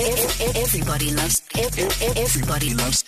Everybody 0.00 1.12
loves. 1.12 1.42
Everybody 2.16 2.72
loves. 2.72 3.04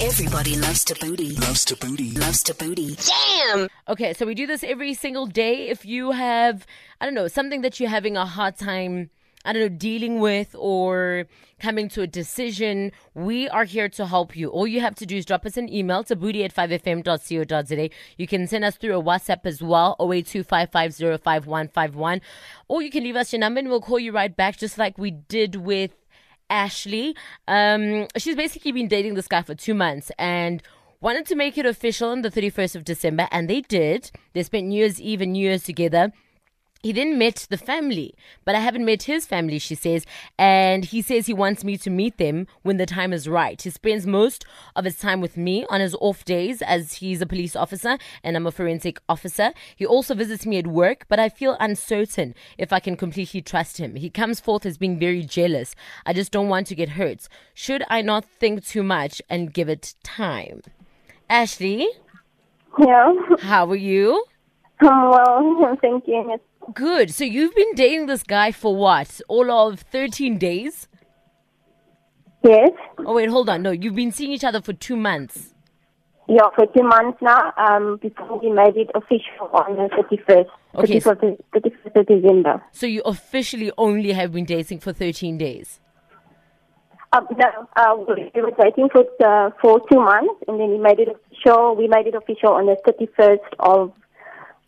Everybody 0.00 0.56
loves 0.56 0.84
to 0.84 0.94
booty. 0.94 1.34
Loves 1.34 1.64
to 1.64 1.74
booty. 1.74 2.12
Loves 2.12 2.44
to 2.44 2.54
booty. 2.54 2.94
Damn. 2.94 3.66
Okay, 3.88 4.14
so 4.14 4.24
we 4.24 4.36
do 4.36 4.46
this 4.46 4.62
every 4.62 4.94
single 4.94 5.26
day. 5.26 5.70
If 5.70 5.84
you 5.84 6.12
have, 6.12 6.68
I 7.00 7.06
don't 7.06 7.14
know, 7.14 7.26
something 7.26 7.62
that 7.62 7.80
you're 7.80 7.90
having 7.90 8.16
a 8.16 8.26
hard 8.26 8.56
time, 8.56 9.10
I 9.44 9.52
don't 9.52 9.62
know, 9.62 9.68
dealing 9.68 10.20
with 10.20 10.54
or 10.56 11.26
coming 11.58 11.88
to 11.88 12.02
a 12.02 12.06
decision, 12.06 12.92
we 13.14 13.48
are 13.48 13.64
here 13.64 13.88
to 13.88 14.06
help 14.06 14.36
you. 14.36 14.50
All 14.50 14.68
you 14.68 14.80
have 14.82 14.94
to 14.96 15.06
do 15.06 15.16
is 15.16 15.26
drop 15.26 15.44
us 15.44 15.56
an 15.56 15.68
email 15.72 16.04
to 16.04 16.14
booty 16.14 16.44
at 16.44 16.54
5fm.co.za. 16.54 17.88
You 18.18 18.26
can 18.28 18.46
send 18.46 18.64
us 18.64 18.76
through 18.76 18.96
a 18.96 19.02
WhatsApp 19.02 19.46
as 19.46 19.60
well, 19.60 19.96
0825505151. 19.98 22.20
Or 22.68 22.82
you 22.82 22.90
can 22.90 23.02
leave 23.02 23.16
us 23.16 23.32
your 23.32 23.40
number 23.40 23.58
and 23.58 23.68
we'll 23.68 23.80
call 23.80 23.98
you 23.98 24.12
right 24.12 24.36
back, 24.36 24.58
just 24.58 24.78
like 24.78 24.96
we 24.96 25.10
did 25.10 25.56
with 25.56 25.90
Ashley. 26.50 27.16
Um, 27.48 28.06
she's 28.16 28.36
basically 28.36 28.72
been 28.72 28.88
dating 28.88 29.14
this 29.14 29.28
guy 29.28 29.42
for 29.42 29.54
two 29.54 29.74
months 29.74 30.10
and 30.18 30.62
wanted 31.00 31.26
to 31.26 31.34
make 31.34 31.58
it 31.58 31.66
official 31.66 32.08
on 32.10 32.22
the 32.22 32.30
31st 32.30 32.76
of 32.76 32.84
December, 32.84 33.28
and 33.30 33.48
they 33.48 33.60
did. 33.60 34.10
They 34.32 34.42
spent 34.42 34.66
New 34.66 34.78
Year's 34.78 35.00
Eve 35.00 35.20
and 35.20 35.32
New 35.32 35.46
Year's 35.46 35.62
together. 35.62 36.12
He 36.84 36.92
then 36.92 37.16
met 37.16 37.46
the 37.48 37.56
family, 37.56 38.14
but 38.44 38.54
I 38.54 38.58
haven't 38.60 38.84
met 38.84 39.04
his 39.04 39.24
family, 39.24 39.58
she 39.58 39.74
says. 39.74 40.04
And 40.38 40.84
he 40.84 41.00
says 41.00 41.24
he 41.24 41.32
wants 41.32 41.64
me 41.64 41.78
to 41.78 41.88
meet 41.88 42.18
them 42.18 42.46
when 42.62 42.76
the 42.76 42.84
time 42.84 43.14
is 43.14 43.26
right. 43.26 43.60
He 43.60 43.70
spends 43.70 44.06
most 44.06 44.44
of 44.76 44.84
his 44.84 44.98
time 44.98 45.22
with 45.22 45.38
me 45.38 45.64
on 45.70 45.80
his 45.80 45.94
off 45.98 46.26
days 46.26 46.60
as 46.60 46.92
he's 47.00 47.22
a 47.22 47.26
police 47.26 47.56
officer 47.56 47.96
and 48.22 48.36
I'm 48.36 48.46
a 48.46 48.52
forensic 48.52 48.98
officer. 49.08 49.54
He 49.74 49.86
also 49.86 50.14
visits 50.14 50.44
me 50.44 50.58
at 50.58 50.66
work, 50.66 51.06
but 51.08 51.18
I 51.18 51.30
feel 51.30 51.56
uncertain 51.58 52.34
if 52.58 52.70
I 52.70 52.80
can 52.80 52.98
completely 52.98 53.40
trust 53.40 53.78
him. 53.78 53.94
He 53.96 54.10
comes 54.10 54.38
forth 54.38 54.66
as 54.66 54.76
being 54.76 54.98
very 54.98 55.22
jealous. 55.22 55.74
I 56.04 56.12
just 56.12 56.32
don't 56.32 56.50
want 56.50 56.66
to 56.66 56.74
get 56.74 56.90
hurt. 56.90 57.28
Should 57.54 57.82
I 57.88 58.02
not 58.02 58.26
think 58.26 58.62
too 58.62 58.82
much 58.82 59.22
and 59.30 59.54
give 59.54 59.70
it 59.70 59.94
time? 60.02 60.60
Ashley, 61.30 61.88
Yeah. 62.78 63.14
how 63.40 63.70
are 63.70 63.74
you? 63.74 64.26
Um, 64.84 65.10
well, 65.10 65.64
I'm 65.66 65.76
thinking 65.78 66.30
it's 66.30 66.42
Good. 66.74 67.12
So 67.12 67.24
you've 67.24 67.54
been 67.54 67.74
dating 67.74 68.06
this 68.06 68.22
guy 68.22 68.50
for 68.52 68.74
what? 68.74 69.20
All 69.28 69.50
of 69.50 69.80
13 69.80 70.38
days? 70.38 70.88
yes. 72.42 72.70
Oh, 72.98 73.14
wait, 73.14 73.28
hold 73.28 73.48
on. 73.48 73.62
No, 73.62 73.70
you've 73.70 73.94
been 73.94 74.12
seeing 74.12 74.32
each 74.32 74.44
other 74.44 74.60
for 74.62 74.72
two 74.72 74.96
months. 74.96 75.54
Yeah, 76.28 76.48
for 76.54 76.66
two 76.66 76.82
months 76.82 77.18
now. 77.20 77.52
Um, 77.58 77.98
before 78.00 78.38
we 78.40 78.50
made 78.50 78.76
it 78.76 78.90
official 78.94 79.48
on 79.52 79.76
the 79.76 79.90
thirty 79.94 80.22
first. 80.26 80.48
Okay, 80.74 80.98
so- 81.00 81.14
Thirty 81.14 81.70
first 81.82 81.96
of 81.96 82.06
December. 82.06 82.62
So 82.72 82.86
you 82.86 83.02
officially 83.04 83.70
only 83.76 84.12
have 84.12 84.32
been 84.32 84.46
dating 84.46 84.80
for 84.80 84.92
13 84.94 85.36
days. 85.36 85.80
Um, 87.12 87.26
no, 87.38 87.68
uh, 87.76 87.94
we 87.96 88.40
were 88.42 88.50
dating 88.60 88.88
for 88.90 89.04
uh, 89.24 89.50
for 89.60 89.80
two 89.92 90.00
months, 90.00 90.34
and 90.48 90.58
then 90.58 90.70
we 90.70 90.78
made 90.78 90.98
it 90.98 91.08
official. 91.08 91.76
We 91.76 91.88
made 91.88 92.06
it 92.06 92.14
official 92.14 92.52
on 92.54 92.66
the 92.66 92.76
thirty 92.84 93.06
first 93.16 93.42
of 93.60 93.92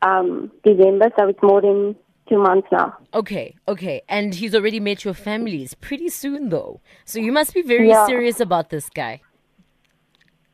um, 0.03 0.51
December. 0.65 1.07
So 1.19 1.29
it's 1.29 1.43
more 1.43 1.61
than 1.61 1.97
two 2.29 2.39
months 2.39 2.69
now. 2.73 2.97
Okay, 3.15 3.55
okay. 3.69 4.03
And 4.09 4.35
he's 4.35 4.55
already 4.55 4.81
met 4.81 5.05
your 5.05 5.15
families 5.15 5.75
pretty 5.75 6.09
soon, 6.09 6.49
though. 6.49 6.81
So 7.05 7.19
you 7.19 7.33
must 7.33 7.55
be 7.55 7.63
very 7.63 7.89
Yeah. 7.89 8.07
serious 8.07 8.41
about 8.41 8.71
this 8.71 8.89
guy. 8.91 9.21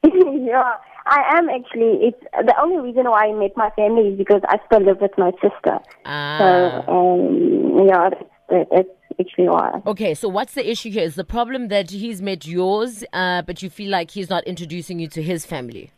yeah, 0.05 0.75
I 1.07 1.39
am 1.39 1.49
actually. 1.49 2.07
It's 2.09 2.21
the 2.33 2.55
only 2.61 2.79
reason 2.81 3.05
why 3.05 3.27
I 3.29 3.33
met 3.33 3.57
my 3.57 3.71
family 3.71 4.09
is 4.09 4.19
because 4.19 4.43
I 4.49 4.59
still 4.67 4.85
live 4.85 5.01
with 5.01 5.17
my 5.17 5.31
sister. 5.33 5.79
Ah. 6.05 6.39
So 6.39 6.93
um, 6.93 7.87
yeah, 7.87 8.11
that's, 8.11 8.25
that, 8.51 8.67
that's 8.71 8.89
actually 9.21 9.49
why. 9.49 9.81
Okay, 9.87 10.15
so 10.15 10.29
what's 10.29 10.55
the 10.55 10.69
issue 10.69 10.91
here? 10.91 11.05
Is 11.05 11.15
the 11.15 11.25
problem 11.25 11.69
that 11.69 11.91
he's 11.91 12.21
met 12.21 12.47
yours, 12.47 13.05
uh, 13.13 13.43
but 13.43 13.63
you 13.63 13.71
feel 13.71 13.91
like 13.91 14.11
he's 14.11 14.29
not 14.29 14.45
introducing 14.45 14.99
you 14.99 15.07
to 15.09 15.23
his 15.23 15.47
family? 15.47 15.91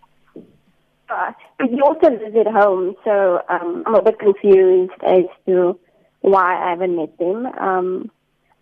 Uh, 1.08 1.32
but 1.58 1.68
he 1.68 1.80
also 1.80 2.10
lives 2.10 2.36
at 2.36 2.52
home, 2.52 2.94
so 3.04 3.40
um, 3.48 3.84
I'm 3.86 3.94
a 3.94 4.02
bit 4.02 4.18
confused 4.18 4.92
as 5.06 5.24
to 5.46 5.78
why 6.20 6.56
I 6.56 6.70
haven't 6.70 6.96
met 6.96 7.16
them. 7.18 7.46
Um, 7.46 8.10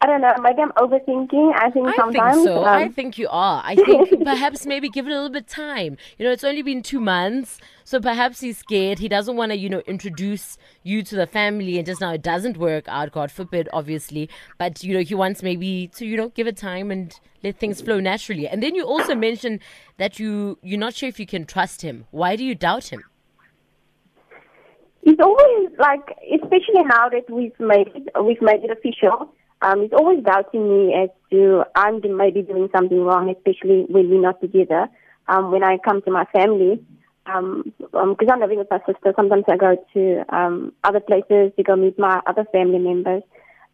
I 0.03 0.07
don't 0.07 0.21
know. 0.21 0.35
Maybe 0.43 0.61
I'm 0.61 0.73
overthinking. 0.73 1.53
I 1.55 1.71
think 1.71 1.87
sometimes. 1.95 1.95
I 1.95 2.33
sometimes. 2.33 2.37
think 2.39 2.47
so. 2.49 2.59
Um, 2.65 2.67
I 2.67 2.89
think 2.89 3.19
you 3.19 3.29
are. 3.31 3.63
I 3.65 3.77
think 3.77 4.25
perhaps 4.25 4.67
maybe 4.73 4.89
give 4.89 5.07
it 5.07 5.11
a 5.11 5.15
little 5.15 5.31
bit 5.31 5.47
time. 5.47 5.97
You 6.19 6.25
know, 6.25 6.33
it's 6.33 6.43
only 6.43 6.63
been 6.63 6.83
two 6.83 6.99
months, 7.01 7.59
so 7.85 8.01
perhaps 8.01 8.41
he's 8.41 8.59
scared. 8.59 8.99
He 8.99 9.09
doesn't 9.09 9.37
want 9.37 9.53
to, 9.53 9.59
you 9.59 9.69
know, 9.69 9.81
introduce 9.87 10.59
you 10.83 11.05
to 11.05 11.15
the 11.15 11.29
family, 11.29 11.79
and 11.79 11.87
just 11.87 12.01
now 12.01 12.13
it 12.15 12.23
doesn't 12.23 12.57
work 12.57 12.89
out. 12.89 13.13
God 13.13 13.31
forbid, 13.31 13.69
obviously. 13.73 14.29
But 14.59 14.83
you 14.83 14.93
know, 14.93 15.05
he 15.05 15.15
wants 15.15 15.41
maybe 15.41 15.89
to, 15.95 16.05
you 16.05 16.17
know, 16.17 16.31
give 16.31 16.49
it 16.49 16.57
time 16.57 16.91
and 16.91 17.17
let 17.45 17.61
things 17.61 17.81
flow 17.81 18.01
naturally. 18.01 18.49
And 18.49 18.61
then 18.61 18.75
you 18.75 18.85
also 18.85 19.15
mentioned 19.15 19.61
that 19.99 20.19
you 20.19 20.59
you're 20.63 20.81
not 20.81 20.95
sure 20.95 21.09
if 21.09 21.21
you 21.21 21.27
can 21.27 21.47
trust 21.47 21.83
him. 21.83 22.07
Why 22.11 22.35
do 22.35 22.45
you 22.45 22.57
doubt 22.57 22.93
him? 22.93 23.05
He's 25.05 25.19
always 25.21 25.71
like, 25.79 26.17
especially 26.43 26.83
now 26.87 27.09
that 27.09 27.31
we've 27.31 27.59
made 27.61 27.87
it, 27.95 28.09
we've 28.21 28.43
made 28.43 28.65
it 28.65 28.71
official. 28.73 29.33
Um, 29.63 29.83
he's 29.83 29.93
always 29.93 30.23
doubting 30.25 30.69
me 30.69 30.95
as 30.95 31.09
to 31.31 31.63
I'm 31.77 32.01
maybe 32.17 32.43
doing 32.43 32.69
something 32.75 33.01
wrong, 33.01 33.31
especially 33.31 33.87
when 33.89 34.11
we're 34.11 34.21
not 34.21 34.41
together. 34.41 34.89
Um, 35.29 35.53
when 35.53 35.63
I 35.63 35.79
come 35.79 36.03
to 36.03 36.11
my 36.11 36.25
family, 36.33 36.85
um, 37.27 37.73
um, 37.95 38.15
because 38.15 38.29
I'm 38.33 38.41
living 38.41 38.59
with 38.59 38.71
my 38.71 38.81
sister, 38.81 39.15
sometimes 39.15 39.45
I 39.49 39.57
go 39.57 39.77
to 39.95 40.35
um, 40.35 40.73
other 40.83 40.99
places 40.99 41.53
to 41.57 41.63
go 41.63 41.77
meet 41.77 41.97
my 41.97 42.21
other 42.27 42.45
family 42.53 42.81
members. 42.81 43.23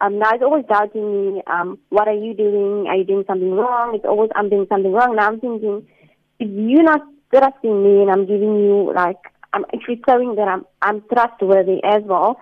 Um, 0.03 0.19
now 0.19 0.33
he's 0.33 0.43
always 0.43 0.67
doubting 0.67 1.35
me. 1.35 1.43
Um, 1.47 1.79
what 1.89 2.07
are 2.07 2.15
you 2.15 2.35
doing? 2.35 2.87
Are 2.87 2.97
you 2.97 3.05
doing 3.05 3.25
something 3.27 3.51
wrong? 3.51 3.95
It's 3.95 4.05
always 4.05 4.31
I'm 4.37 4.51
doing 4.51 4.67
something 4.69 4.93
wrong. 4.93 5.17
Now 5.17 5.29
I'm 5.29 5.41
thinking, 5.41 5.87
if 6.39 6.49
you're 6.51 6.83
not 6.83 7.03
trusting 7.35 7.83
me 7.83 8.03
and 8.03 8.11
I'm 8.11 8.27
giving 8.27 8.59
you 8.59 8.93
like 8.95 9.19
I'm 9.53 9.65
actually 9.75 10.03
showing 10.09 10.37
that 10.37 10.49
I'm 10.49 10.65
I'm 10.83 11.03
trustworthy 11.13 11.83
as 11.83 12.03
well 12.05 12.39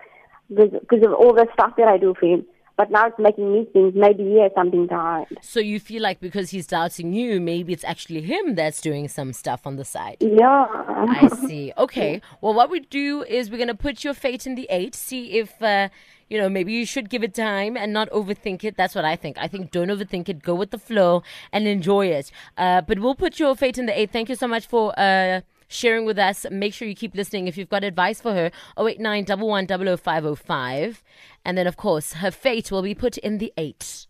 because 0.48 0.70
because 0.80 1.06
of 1.06 1.14
all 1.14 1.32
the 1.32 1.46
stuff 1.54 1.74
that 1.78 1.88
I 1.88 1.96
do 1.96 2.14
for 2.18 2.26
him. 2.26 2.44
But 2.76 2.90
now 2.90 3.06
it's 3.06 3.18
making 3.18 3.52
me 3.52 3.66
think 3.72 3.94
maybe 3.94 4.22
he 4.24 4.40
has 4.42 4.52
something 4.54 4.86
to 4.88 4.94
hide. 4.94 5.26
So 5.40 5.60
you 5.60 5.80
feel 5.80 6.02
like 6.02 6.20
because 6.20 6.50
he's 6.50 6.66
doubting 6.66 7.14
you, 7.14 7.40
maybe 7.40 7.72
it's 7.72 7.84
actually 7.84 8.20
him 8.20 8.54
that's 8.54 8.82
doing 8.82 9.08
some 9.08 9.32
stuff 9.32 9.66
on 9.66 9.76
the 9.76 9.84
side. 9.84 10.18
Yeah. 10.20 10.66
I 10.70 11.28
see. 11.46 11.72
Okay. 11.86 12.20
Well, 12.40 12.54
what 12.54 12.70
we 12.70 12.80
do 12.80 13.22
is 13.22 13.50
we're 13.50 13.56
going 13.58 13.68
to 13.68 13.74
put 13.74 14.02
your 14.02 14.14
fate 14.14 14.46
in 14.46 14.54
the 14.56 14.66
eight, 14.70 14.94
see 14.94 15.38
if, 15.38 15.60
uh, 15.62 15.88
you 16.28 16.38
know, 16.38 16.48
maybe 16.48 16.72
you 16.72 16.84
should 16.84 17.08
give 17.10 17.22
it 17.22 17.34
time 17.34 17.76
and 17.76 17.92
not 17.92 18.10
overthink 18.10 18.64
it. 18.64 18.76
That's 18.76 18.94
what 18.94 19.04
I 19.04 19.14
think. 19.14 19.36
I 19.38 19.46
think 19.46 19.70
don't 19.70 19.88
overthink 19.88 20.28
it. 20.28 20.42
Go 20.42 20.54
with 20.54 20.70
the 20.70 20.78
flow 20.78 21.22
and 21.52 21.66
enjoy 21.66 22.06
it. 22.06 22.30
Uh, 22.56 22.80
but 22.80 22.98
we'll 22.98 23.14
put 23.14 23.38
your 23.38 23.54
fate 23.54 23.78
in 23.78 23.86
the 23.86 23.98
eight. 23.98 24.10
Thank 24.10 24.28
you 24.28 24.34
so 24.34 24.48
much 24.48 24.66
for. 24.66 24.98
Uh, 24.98 25.42
Sharing 25.68 26.04
with 26.04 26.18
us. 26.18 26.46
Make 26.50 26.74
sure 26.74 26.86
you 26.86 26.94
keep 26.94 27.14
listening. 27.14 27.48
If 27.48 27.56
you've 27.56 27.68
got 27.68 27.84
advice 27.84 28.20
for 28.20 28.32
her, 28.32 28.50
089 28.78 29.26
505 29.26 31.02
And 31.44 31.58
then, 31.58 31.66
of 31.66 31.76
course, 31.76 32.14
her 32.14 32.30
fate 32.30 32.70
will 32.70 32.82
be 32.82 32.94
put 32.94 33.18
in 33.18 33.38
the 33.38 33.52
eight. 33.56 34.06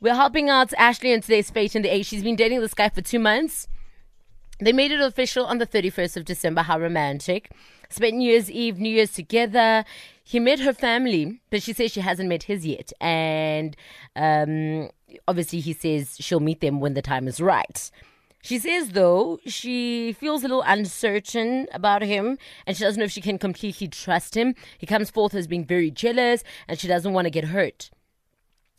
We're 0.00 0.14
helping 0.14 0.48
out 0.48 0.72
Ashley 0.78 1.12
in 1.12 1.20
today's 1.20 1.50
fate 1.50 1.76
in 1.76 1.82
the 1.82 1.92
eight. 1.92 2.06
She's 2.06 2.22
been 2.22 2.36
dating 2.36 2.60
this 2.60 2.74
guy 2.74 2.88
for 2.88 3.02
two 3.02 3.18
months. 3.18 3.68
They 4.60 4.72
made 4.72 4.92
it 4.92 5.00
official 5.00 5.46
on 5.46 5.58
the 5.58 5.66
31st 5.66 6.16
of 6.16 6.24
December. 6.24 6.62
How 6.62 6.78
romantic. 6.78 7.50
Spent 7.88 8.16
New 8.16 8.30
Year's 8.30 8.50
Eve, 8.50 8.78
New 8.78 8.88
Year's 8.88 9.12
together. 9.12 9.84
He 10.22 10.38
met 10.38 10.60
her 10.60 10.72
family, 10.72 11.40
but 11.50 11.62
she 11.62 11.72
says 11.72 11.90
she 11.90 12.00
hasn't 12.00 12.28
met 12.28 12.44
his 12.44 12.64
yet. 12.64 12.92
And 13.00 13.76
um, 14.14 14.90
obviously, 15.26 15.60
he 15.60 15.72
says 15.72 16.16
she'll 16.20 16.40
meet 16.40 16.60
them 16.60 16.78
when 16.78 16.94
the 16.94 17.02
time 17.02 17.26
is 17.26 17.40
right. 17.40 17.90
She 18.42 18.58
says, 18.58 18.90
though, 18.90 19.38
she 19.44 20.14
feels 20.14 20.42
a 20.42 20.48
little 20.48 20.62
uncertain 20.66 21.68
about 21.72 22.02
him 22.02 22.38
and 22.66 22.76
she 22.76 22.84
doesn't 22.84 22.98
know 22.98 23.04
if 23.04 23.12
she 23.12 23.20
can 23.20 23.38
completely 23.38 23.86
trust 23.86 24.36
him. 24.36 24.54
He 24.78 24.86
comes 24.86 25.10
forth 25.10 25.34
as 25.34 25.46
being 25.46 25.66
very 25.66 25.90
jealous 25.90 26.42
and 26.66 26.78
she 26.78 26.88
doesn't 26.88 27.12
want 27.12 27.26
to 27.26 27.30
get 27.30 27.44
hurt. 27.44 27.90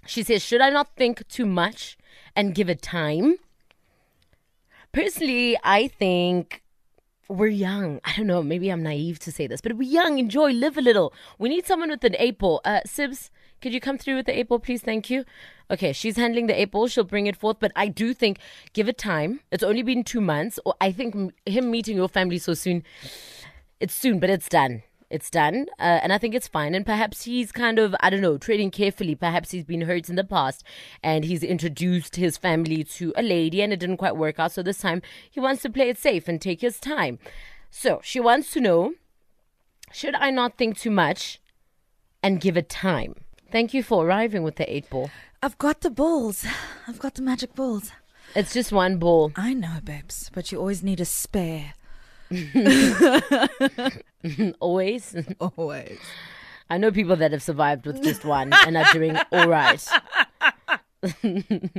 She 0.08 0.24
says, 0.24 0.42
Should 0.42 0.62
I 0.62 0.72
not 0.72 0.96
think 0.96 1.28
too 1.28 1.46
much 1.46 1.98
and 2.36 2.56
give 2.56 2.69
it 2.69 2.81
time? 2.81 3.36
Personally, 4.92 5.58
I 5.64 5.88
think 5.88 6.64
we're 7.30 7.48
young. 7.48 8.02
I 8.04 8.14
don't 8.18 8.28
know, 8.28 8.44
maybe 8.44 8.69
I'm 8.69 8.84
naive 8.84 9.19
to 9.19 9.31
say 9.31 9.48
this, 9.48 9.62
but 9.62 9.74
we're 9.74 9.84
young, 9.84 10.19
enjoy, 10.19 10.52
live 10.52 10.78
a 10.78 10.81
little. 10.81 11.14
We 11.38 11.50
need 11.50 11.66
someone 11.66 11.90
with 11.90 12.04
an 12.04 12.16
ball. 12.38 12.62
Uh, 12.66 12.81
Sibs, 12.86 13.30
could 13.62 13.74
you 13.74 13.80
come 13.80 13.98
through 13.98 14.18
with 14.18 14.25
the 14.25 14.44
ball, 14.44 14.60
please? 14.60 14.81
Thank 14.81 15.10
you. 15.10 15.24
Okay, 15.71 15.94
she's 15.94 16.18
handling 16.18 16.47
the 16.47 16.59
eight 16.59 16.71
ball. 16.71 16.88
She'll 16.88 17.06
bring 17.06 17.27
it 17.27 17.38
forth, 17.38 17.57
but 17.62 17.71
I 17.77 17.88
do 17.88 18.13
think 18.13 18.39
give 18.73 18.89
it 18.89 18.97
time. 18.97 19.39
It's 19.51 19.63
only 19.63 19.83
been 19.83 20.03
two 20.03 20.19
months. 20.19 20.59
Or 20.65 20.75
I 20.81 20.91
think 20.91 21.33
him 21.45 21.71
meeting 21.71 21.95
your 21.95 22.09
family 22.09 22.39
so 22.39 22.53
soon, 22.53 22.83
it's 23.79 23.94
soon, 23.94 24.19
but 24.19 24.29
it's 24.29 24.50
done. 24.50 24.83
It's 25.09 25.29
done, 25.29 25.65
uh, 25.77 26.00
and 26.01 26.13
I 26.13 26.18
think 26.18 26.33
it's 26.33 26.47
fine. 26.47 26.73
And 26.73 26.85
perhaps 26.85 27.23
he's 27.23 27.51
kind 27.51 27.79
of, 27.79 27.94
I 28.00 28.09
don't 28.09 28.21
know, 28.21 28.38
trading 28.38 28.71
carefully. 28.71 29.13
Perhaps 29.13 29.51
he's 29.51 29.65
been 29.65 29.81
hurt 29.81 30.09
in 30.09 30.15
the 30.15 30.23
past, 30.23 30.63
and 31.03 31.25
he's 31.25 31.44
introduced 31.44 32.15
his 32.15 32.38
family 32.38 32.85
to 32.85 33.12
a 33.18 33.21
lady, 33.21 33.62
and 33.62 33.73
it 33.73 33.79
didn't 33.81 33.97
quite 33.97 34.15
work 34.15 34.39
out. 34.39 34.53
So 34.53 34.63
this 34.63 34.77
time, 34.77 35.01
he 35.29 35.41
wants 35.41 35.63
to 35.63 35.69
play 35.69 35.89
it 35.89 35.97
safe 35.97 36.29
and 36.29 36.39
take 36.39 36.62
his 36.62 36.79
time. 36.79 37.19
So 37.69 38.00
she 38.03 38.21
wants 38.21 38.51
to 38.53 38.62
know: 38.62 38.94
Should 39.91 40.15
I 40.15 40.31
not 40.31 40.57
think 40.57 40.77
too 40.77 40.91
much 40.91 41.41
and 42.23 42.39
give 42.39 42.56
it 42.56 42.69
time? 42.69 43.15
Thank 43.51 43.73
you 43.73 43.83
for 43.83 44.06
arriving 44.06 44.44
with 44.44 44.56
the 44.56 44.73
eight 44.73 44.89
ball. 44.89 45.12
I've 45.44 45.58
got 45.58 45.82
the 45.82 45.90
balls. 45.90 46.46
I've 46.88 47.00
got 47.00 47.16
the 47.16 47.24
magic 47.24 47.56
balls. 47.56 47.92
It's 48.36 48.54
just 48.54 48.72
one 48.72 48.98
ball. 48.98 49.32
I 49.36 49.56
know, 49.56 49.80
babes, 49.84 50.30
but 50.34 50.52
you 50.52 50.60
always 50.60 50.84
need 50.84 51.00
a 51.00 51.06
spare. 51.06 51.74
Always. 54.60 55.16
Always. 55.40 56.00
I 56.70 56.78
know 56.78 56.92
people 56.92 57.16
that 57.16 57.32
have 57.32 57.42
survived 57.42 57.88
with 57.88 58.04
just 58.04 58.24
one 58.24 58.54
and 58.66 58.78
are 58.78 58.86
doing 58.94 59.18
all 59.32 59.50
right. 59.50 59.86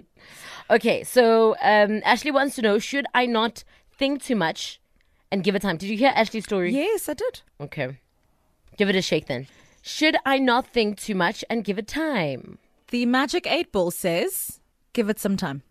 okay, 0.70 1.04
so 1.04 1.56
um, 1.62 2.02
Ashley 2.04 2.32
wants 2.32 2.56
to 2.56 2.62
know 2.62 2.78
should 2.78 3.06
I 3.14 3.24
not 3.26 3.64
think 3.96 4.22
too 4.22 4.36
much 4.36 4.80
and 5.30 5.44
give 5.44 5.54
it 5.54 5.62
time? 5.62 5.78
Did 5.78 5.88
you 5.88 5.96
hear 5.96 6.12
Ashley's 6.14 6.44
story? 6.44 6.74
Yes, 6.74 7.08
I 7.08 7.14
did. 7.14 7.40
Okay. 7.60 7.96
Give 8.76 8.90
it 8.90 8.96
a 8.96 9.02
shake 9.02 9.26
then. 9.26 9.46
Should 9.80 10.16
I 10.26 10.38
not 10.38 10.66
think 10.66 10.98
too 10.98 11.14
much 11.14 11.44
and 11.48 11.64
give 11.64 11.78
it 11.78 11.86
time? 11.86 12.58
The 12.92 13.06
magic 13.06 13.46
eight 13.50 13.72
ball 13.72 13.90
says, 13.90 14.60
give 14.92 15.08
it 15.08 15.18
some 15.18 15.38
time. 15.38 15.62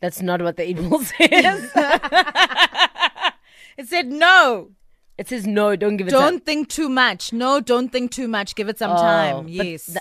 That's 0.00 0.20
not 0.20 0.42
what 0.42 0.56
the 0.56 0.64
eight 0.64 0.78
ball 0.78 1.00
says. 1.18 1.70
It 3.78 3.86
said 3.86 4.08
no. 4.08 4.72
it 5.16 5.28
says 5.28 5.46
no, 5.46 5.76
don't 5.76 5.96
give 5.96 6.08
it. 6.08 6.10
Don't 6.10 6.44
think 6.44 6.68
too 6.68 6.88
much. 6.88 7.32
No, 7.32 7.60
don't 7.60 7.90
think 7.90 8.10
too 8.10 8.26
much. 8.26 8.56
Give 8.56 8.68
it 8.68 8.78
some 8.78 8.90
oh, 8.90 8.96
time. 8.96 9.36
Oh, 9.36 9.42
but 9.42 9.50
Yes. 9.52 9.96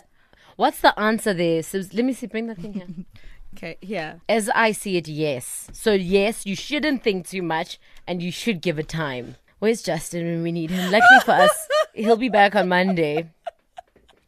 what's 0.55 0.81
the 0.81 0.99
answer 0.99 1.35
there? 1.35 1.61
So 1.61 1.77
let 1.93 2.03
me 2.03 2.13
see. 2.13 2.25
Bring 2.25 2.47
that 2.47 2.57
thing 2.57 2.73
here. 2.73 2.87
okay, 3.55 3.77
yeah. 3.81 4.15
As 4.27 4.49
I 4.49 4.71
see 4.71 4.97
it, 4.97 5.07
yes. 5.07 5.69
So 5.71 5.93
yes, 5.93 6.47
you 6.47 6.55
shouldn't 6.55 7.03
think 7.03 7.27
too 7.27 7.43
much, 7.43 7.79
and 8.07 8.23
you 8.23 8.31
should 8.31 8.59
give 8.59 8.79
it 8.79 8.89
time. 8.89 9.35
Where's 9.59 9.83
Justin 9.83 10.25
when 10.25 10.41
we 10.43 10.51
need 10.51 10.71
him? 10.71 10.91
Luckily 10.91 11.19
for 11.23 11.33
us, 11.33 11.67
he'll 11.93 12.17
be 12.17 12.29
back 12.29 12.55
on 12.55 12.67
Monday. 12.67 13.29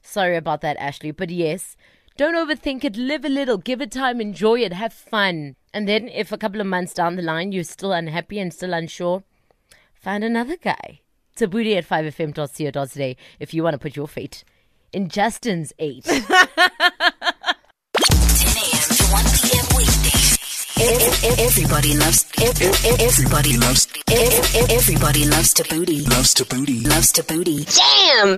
Sorry 0.03 0.37
about 0.37 0.61
that, 0.61 0.77
Ashley, 0.77 1.11
but 1.11 1.29
yes. 1.31 1.75
Don't 2.17 2.35
overthink 2.35 2.83
it. 2.83 2.97
Live 2.97 3.25
a 3.25 3.29
little. 3.29 3.57
Give 3.57 3.81
it 3.81 3.91
time. 3.91 4.21
Enjoy 4.21 4.59
it. 4.59 4.73
Have 4.73 4.93
fun. 4.93 5.55
And 5.73 5.87
then, 5.87 6.07
if 6.09 6.31
a 6.31 6.37
couple 6.37 6.61
of 6.61 6.67
months 6.67 6.93
down 6.93 7.15
the 7.15 7.21
line 7.21 7.51
you're 7.51 7.63
still 7.63 7.93
unhappy 7.93 8.39
and 8.39 8.53
still 8.53 8.73
unsure, 8.73 9.23
find 9.93 10.23
another 10.23 10.57
guy. 10.57 10.99
Thabooty 11.37 11.77
at 11.77 11.87
5fm.co.za 11.87 13.15
if 13.39 13.53
you 13.53 13.63
want 13.63 13.73
to 13.73 13.77
put 13.79 13.95
your 13.95 14.07
fate 14.07 14.43
in 14.91 15.07
Justin's 15.07 15.71
8. 15.79 16.03
10 16.03 16.21
a.m. 16.21 16.27
to 16.27 16.33
1 19.11 19.25
p.m. 19.41 19.65
weekdays. 19.77 20.37
Everybody 21.39 21.95
loves. 21.97 22.29
Everybody 22.41 23.57
loves. 23.57 23.87
Everybody 24.69 25.25
loves 25.25 25.53
to 25.53 25.63
booty. 25.69 26.01
Loves 26.01 26.33
to 26.33 26.45
booty. 26.45 26.81
Loves 26.81 27.11
to 27.13 27.23
booty. 27.23 27.63
Damn. 27.65 28.37